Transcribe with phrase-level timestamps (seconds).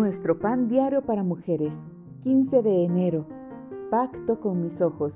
[0.00, 1.78] Nuestro pan diario para mujeres,
[2.22, 3.26] 15 de enero,
[3.90, 5.12] Pacto con mis ojos.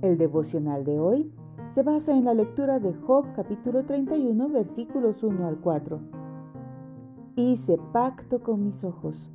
[0.00, 1.32] El devocional de hoy
[1.66, 5.98] se basa en la lectura de Job capítulo 31 versículos 1 al 4.
[7.34, 9.32] Hice pacto con mis ojos.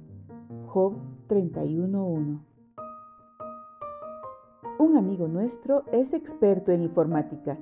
[0.67, 0.93] Job
[1.27, 2.39] 31.1.
[4.79, 7.57] Un amigo nuestro es experto en informática.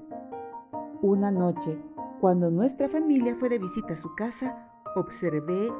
[1.01, 1.81] Una noche,
[2.21, 5.71] cuando nuestra familia fue de visita a su casa, observé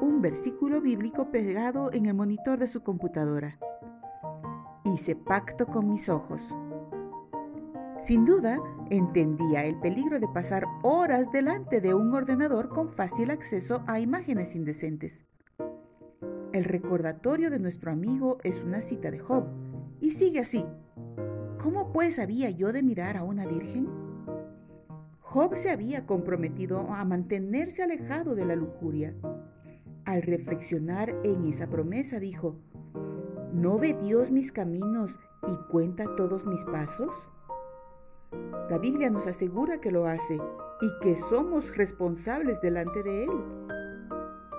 [0.00, 3.58] un versículo bíblico pegado en el monitor de su computadora.
[4.84, 6.40] Hice pacto con mis ojos.
[8.00, 8.60] Sin duda,
[8.90, 14.54] entendía el peligro de pasar horas delante de un ordenador con fácil acceso a imágenes
[14.54, 15.24] indecentes.
[16.52, 19.46] El recordatorio de nuestro amigo es una cita de Job
[20.00, 20.64] y sigue así.
[21.62, 23.88] ¿Cómo pues había yo de mirar a una virgen?
[25.20, 29.14] Job se había comprometido a mantenerse alejado de la lujuria.
[30.06, 32.54] Al reflexionar en esa promesa dijo,
[33.52, 35.10] ¿no ve Dios mis caminos
[35.48, 37.12] y cuenta todos mis pasos?
[38.70, 40.38] La Biblia nos asegura que lo hace
[40.80, 43.30] y que somos responsables delante de Él.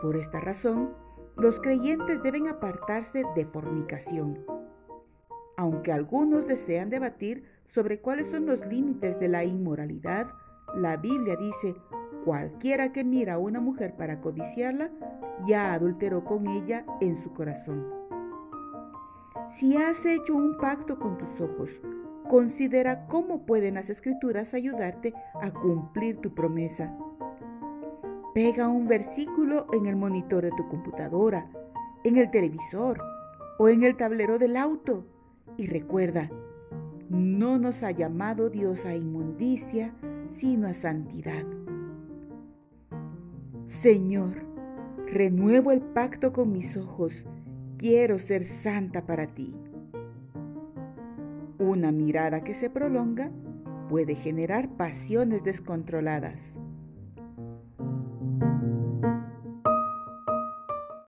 [0.02, 0.94] Por esta razón,
[1.38, 4.44] los creyentes deben apartarse de fornicación.
[5.56, 10.28] Aunque algunos desean debatir sobre cuáles son los límites de la inmoralidad,
[10.76, 11.76] la Biblia dice,
[12.26, 14.92] cualquiera que mira a una mujer para codiciarla,
[15.46, 17.86] ya adulteró con ella en su corazón.
[19.50, 21.70] Si has hecho un pacto con tus ojos,
[22.30, 26.96] considera cómo pueden las escrituras ayudarte a cumplir tu promesa.
[28.34, 31.50] Pega un versículo en el monitor de tu computadora,
[32.04, 33.02] en el televisor
[33.58, 35.06] o en el tablero del auto
[35.58, 36.30] y recuerda,
[37.10, 39.94] no nos ha llamado Dios a inmundicia,
[40.28, 41.44] sino a santidad.
[43.66, 44.46] Señor,
[45.08, 47.26] renuevo el pacto con mis ojos,
[47.78, 49.54] quiero ser santa para ti.
[51.60, 53.32] Una mirada que se prolonga
[53.90, 56.56] puede generar pasiones descontroladas.